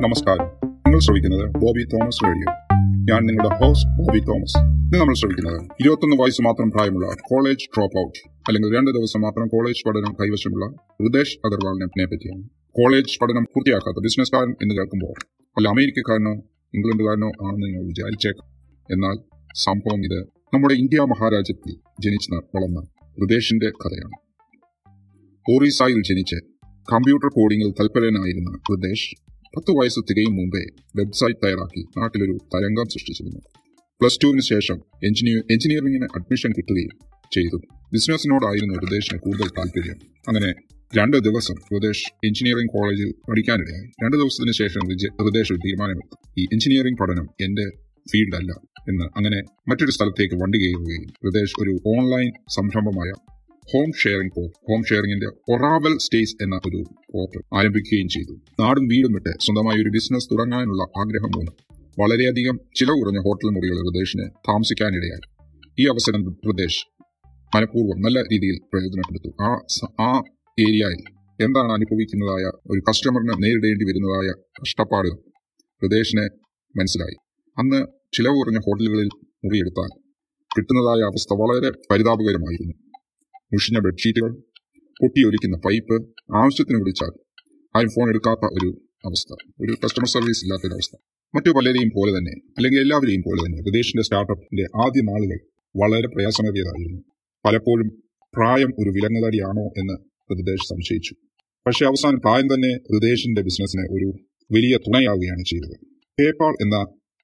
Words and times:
നമസ്കാരം. 0.00 0.46
നിങ്ങൾ 0.64 0.98
ശ്രവിക്കുന്നത് 0.98 1.44
Bobby 1.50 1.84
Thomas 1.84 2.24
radio. 2.24 2.52
ഞാൻ 3.10 3.26
നിങ്ങളുടെ 3.26 3.54
ഹോസ്റ്റ് 3.54 3.88
ബോബി 3.98 4.18
തോമസ്. 4.18 4.58
ഇന്ന് 4.58 4.98
നമ്മൾ 4.98 5.14
ശ്രമിക്കുന്നത് 5.14 5.62
ഇരുപത്തൊന്ന് 5.80 6.16
വയസ്സ് 6.16 6.42
മാത്രം 6.42 6.70
പ്രായമുള്ള 6.70 7.06
കോളേജ് 7.06 7.68
ഡ്രോപ്പ് 7.76 7.98
ഔട്ട് 7.98 8.18
അല്ലെങ്കിൽ 8.28 8.76
രണ്ട് 8.76 8.90
ദിവസം 8.90 9.20
മാത്രം 9.20 9.48
കോളേജ് 9.48 9.88
പഠനം 9.88 10.12
കൈവശമുള്ള 10.12 10.66
ഹൃദേശ് 10.68 11.38
അഗർവാളിനെ 11.46 12.04
പറ്റിയാണ്. 12.04 12.48
കോളേജ് 12.48 13.18
പഠനം 13.22 13.42
പൂർത്തിയാക്കാത്ത 13.42 13.96
ബിസിനസ്സുകാരൻ 14.02 14.50
എന്ന് 14.62 14.74
കേൾക്കുമ്പോൾ 14.74 15.14
അല്ല 15.56 15.68
അമേരിക്കക്കാരനോ 15.68 16.32
ഇംഗ്ലണ്ടുകാരനോ 16.74 17.28
ആണെന്ന് 17.28 17.66
നിങ്ങൾ 17.66 17.86
വിചാരിച്ചേക്കാം. 17.86 18.48
എന്നാൽ 18.92 19.16
സംഭവം 19.56 20.04
ഇത് 20.04 20.28
നമ്മുടെ 20.54 20.74
ഇന്ത്യ 20.74 21.00
മഹാരാജ്യത്തിൽ 21.00 21.72
ജനിച്ച 22.02 22.34
വളർന്ന 22.34 22.80
ഹൃദേശിന്റെ 23.18 23.66
കഥയാണ്. 23.66 24.16
ഒറീസായിൽ 25.56 26.02
ജനിച്ച് 26.02 26.36
കമ്പ്യൂട്ടർ 26.92 27.28
കോഡിംഗിൽ 27.28 27.70
തൽപരനായിരുന്ന 27.70 28.58
ഹൃദേശ് 28.68 29.29
പത്ത് 29.56 29.70
വയസ്സ് 29.70 30.00
തികയും 30.00 30.36
മുമ്പേ 30.36 30.64
വെബ്സൈറ്റ് 30.96 31.36
തയ്യാറാക്കി 31.44 31.80
നാട്ടിലൊരു 31.98 32.38
തരംഗം 32.54 32.88
സൃഷ്ടിച്ചിരുന്നു. 32.88 33.40
പ്ലസ് 34.00 34.18
ടുവിന് 34.24 34.40
ശേഷം 34.40 34.78
എഞ്ചിനീയർ 35.04 35.42
എഞ്ചിനീയറിംഗിന് 35.50 36.04
അഡ്മിഷൻ 36.04 36.52
കിട്ടുകയും 36.52 36.90
ചെയ്തു. 37.34 37.60
ബിസിനസ്സിനോടായിരുന്നു 37.92 38.74
ഹൃദേശിന് 38.74 39.18
കൂടുതൽ 39.18 39.48
താല്പര്യം. 39.48 39.96
അങ്ങനെ 40.28 40.54
രണ്ട് 40.96 41.16
ദിവസം 41.16 41.54
ഹൃദേശ് 41.54 42.26
എഞ്ചിനീയറിംഗ് 42.26 42.70
കോളേജിൽ 42.70 43.14
പഠിക്കാനിടയായി. 43.28 43.86
രണ്ട് 44.04 44.16
ദിവസത്തിന് 44.16 44.52
ശേഷം 44.52 44.80
ഹൃദേശ് 45.20 45.52
ഒരു 45.52 45.60
തീരുമാനമെടുത്തു. 45.66 46.16
ഈ 46.38 46.44
എഞ്ചിനീയറിംഗ് 46.44 46.98
പഠനം 46.98 47.28
എന്റെ 47.40 47.70
ഫീൽഡല്ല 48.10 48.52
എന്ന്. 48.88 49.04
അങ്ങനെ 49.04 49.42
മറ്റൊരു 49.68 49.90
സ്ഥലത്തേക്ക് 49.90 50.34
വണ്ടി 50.34 50.58
കയറുകയും 50.58 51.06
ഹൃദേശ് 51.06 51.54
ഒരു 51.60 51.70
ഓൺലൈൻ 51.70 52.32
സംരംഭമായ 52.48 53.12
ഹോം 53.72 53.92
ഷെയറിംഗ് 54.02 54.32
പോർട്ട് 54.36 54.56
ഹോം 54.70 54.82
ഷെയറിംഗിന്റെ 54.90 55.26
ഒറാവൽ 55.26 55.98
സ്റ്റേസ് 55.98 56.36
എന്ന 56.42 56.60
ഒരു 56.66 56.84
പോർട്ട് 57.14 57.56
ആരംഭിക്കുകയും 57.56 58.08
ചെയ്തു. 58.08 58.62
നാടും 58.62 58.88
വീടും 58.88 59.12
വിട്ട് 59.12 59.28
സ്വന്തമായി 59.28 59.82
ഒരു 59.82 59.90
ബിസിനസ് 59.90 60.28
തുടങ്ങാനുള്ള 60.32 60.82
ആഗ്രഹം 61.00 61.30
മൂലം 61.36 61.54
വളരെയധികം 61.98 62.60
ചിലവ് 62.76 62.98
കുറഞ്ഞ 63.00 63.18
ഹോട്ടൽ 63.18 63.48
മുറികൾ 63.48 63.76
ഹൃദേശിന് 63.76 64.22
താമസിക്കാനിടയായി. 64.22 65.24
ഈ 65.78 65.88
അവസരം 65.88 66.32
പ്രദേശ് 66.44 66.86
മനഃപൂർവം 67.56 68.02
നല്ല 68.02 68.18
രീതിയിൽ 68.22 68.58
പ്രയോജനപ്പെടുത്തു. 68.58 69.42
ആ 69.42 69.48
ആ 70.00 70.18
ഏരിയയിൽ 70.60 71.00
എന്താണ് 71.44 71.72
അനുഭവിക്കുന്നതായ 71.72 72.44
ഒരു 72.70 72.80
കസ്റ്റമറിന് 72.88 73.42
നേരിടേണ്ടി 73.42 73.84
വരുന്നതായ 73.84 74.28
കഷ്ടപ്പാടുകൾ 74.62 75.16
ഹൃദേശിന് 75.82 76.28
മനസ്സിലായി. 76.78 77.16
അന്ന് 77.58 77.86
ചിലവ് 78.16 78.36
കുറഞ്ഞ 78.36 78.58
ഹോട്ടലുകളിൽ 78.58 79.08
മുറിയെടുത്താൽ 79.44 79.90
കിട്ടുന്നതായ 80.58 81.00
അവസ്ഥ 81.06 81.34
വളരെ 81.34 81.70
പരിതാപകരമായിരുന്നു. 81.90 82.89
മുഷിഞ്ഞ 83.52 83.78
ബെഡ്ഷീറ്റുകൾ 83.78 84.32
പൊട്ടിയൊലിക്കുന്ന 85.00 85.56
പൈപ്പ് 85.56 85.96
ആവശ്യത്തിന് 86.36 86.78
വിളിച്ചാൽ 86.78 87.12
ആരും 87.76 87.88
ഫോൺ 87.88 88.08
എടുക്കാത്ത 88.08 88.44
ഒരു 88.52 88.68
അവസ്ഥ 89.06 89.32
ഒരു 89.60 89.72
കസ്റ്റമർ 89.84 90.08
സർവീസ് 90.08 90.44
ഇല്ലാത്തൊരവസ്ഥ 90.44 90.94
മറ്റു 91.34 91.50
പലരെയും 91.50 91.90
പോലെ 91.96 92.18
തന്നെ 92.18 92.34
അല്ലെങ്കിൽ 92.56 92.80
എല്ലാവരെയും 92.80 93.20
പോലെ 93.20 93.40
തന്നെ 93.46 93.58
വിദേശിന്റെ 93.58 94.02
സ്റ്റാർട്ടപ്പിന്റെ 94.02 94.64
ആദ്യ 94.84 95.00
നാളുകൾ 95.00 95.38
വളരെ 95.74 96.08
പ്രയാസമേറിയതായിരുന്നു. 96.08 97.00
പലപ്പോഴും 97.44 97.88
പ്രായം 98.34 98.70
ഒരു 98.78 98.90
വിലങ്ങുതടിയാണോ 98.90 99.64
എന്ന് 99.78 99.96
ഹൃദേശ് 100.30 100.68
സംശയിച്ചു. 100.68 101.14
പക്ഷേ 101.66 101.86
അവസാനം 101.86 102.18
പ്രായം 102.20 102.46
തന്നെ 102.46 102.72
ഹൃദേശിന്റെ 102.76 103.42
ബിസിനസ്സിന് 103.42 103.82
ഒരു 103.82 104.08
വലിയ 104.50 104.76
തുണയാവുകയാണ് 104.76 105.44
ചെയ്തത്. 105.44 105.76
പേപ്പാൾ 106.18 106.52
എന്ന 106.60 106.76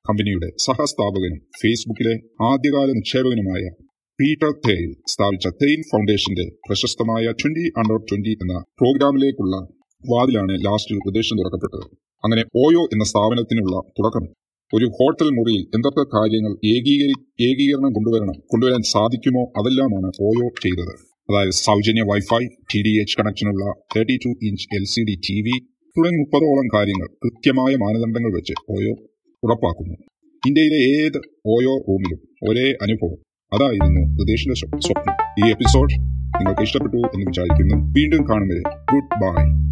കമ്പനിയുടെ 0.04 0.48
സഹസ്ഥാപകനും 0.60 1.40
ഫേസ്ബുക്കിലെ 1.62 2.14
ആദ്യകാല 2.42 2.88
നിക്ഷേപകനുമായ 2.90 3.85
പീറ്റർ 4.18 4.50
തേൻ 4.64 4.90
സ്ഥാപിച്ച 5.12 5.46
തേൻ 5.60 5.80
ഫൗണ്ടേഷന്റെ 5.88 6.44
പ്രശസ്തമായ 6.66 7.24
ട്വന്റി 7.40 7.64
അണ്ടർ 7.80 7.98
ട്വന്റി 8.08 8.32
എന്ന 8.42 8.54
പ്രോഗ്രാമിലേക്കുള്ള 8.80 9.56
വാതിലാണ് 10.04 10.54
ലാസ്റ്റിൽ 10.66 10.98
ഉദ്ദേശം 11.08 11.38
തുറക്കപ്പെട്ടത്. 11.40 11.84
അങ്ങനെ 12.24 12.42
ഓയോ 12.62 12.82
എന്ന 12.94 13.04
സ്ഥാപനത്തിനുള്ള 13.04 13.74
തുടക്കം 13.98 14.24
ഒരു 14.72 14.86
ഹോട്ടൽ 14.96 15.28
മുറിയിൽ 15.38 15.62
എന്തൊക്കെ 15.76 16.04
കാര്യങ്ങൾ 16.16 16.52
ഏകീകരി 16.72 17.16
ഏകീകരണം 17.48 17.92
കൊണ്ടുവരണം 17.96 18.38
കൊണ്ടുവരാൻ 18.52 18.82
സാധിക്കുമോ 18.94 19.42
അതെല്ലാമാണ് 19.58 20.08
ഓയോ 20.28 20.46
ചെയ്തത്. 20.64 20.94
അതായത് 21.28 21.58
സൗജന്യ 21.66 22.06
wifi 22.12 22.42
T 22.70 22.80
D 22.86 22.94
H 23.02 23.18
കണക്ഷനുള്ള 23.20 23.64
thirty 23.94 24.16
two 24.24 24.32
inch 24.48 24.66
L 24.78 24.84
C 24.94 25.04
D 25.10 25.16
T 25.28 25.38
V 25.46 25.56
തുടങ്ങി 25.96 26.18
മുപ്പതോളം 26.22 26.68
കാര്യങ്ങൾ 26.76 27.08
കൃത്യമായ 27.24 27.72
മാനദണ്ഡങ്ങൾ 27.84 28.32
വെച്ച് 28.38 28.56
ഓയോ 28.76 28.94
ഉറപ്പാക്കുന്നു. 29.42 29.96
ഇന്ത്യയിലെ 30.42 30.80
ഏത് 30.96 31.20
ഓയോ 31.54 31.72
റൂമിലും 31.88 32.20
ഒരേ 32.48 32.66
അനുഭവം 32.84 33.20
അതായിരുന്നു 33.52 34.00
ഹൃദേശിന്റെ 34.00 34.54
സ്വപ്നം. 34.54 35.46
ഈ 35.46 35.50
എപ്പിസോഡ് 35.50 35.92
നിങ്ങൾക്ക് 36.38 36.62
ഇഷ്ടപ്പെട്ടു 36.62 36.96
എന്ന് 36.96 37.26
വിചാരിക്കുന്നു. 37.26 37.74
വീണ്ടും 37.74 38.28
കാണുന്നത്. 38.30 38.62
Good 38.92 39.20
bye 39.22 39.65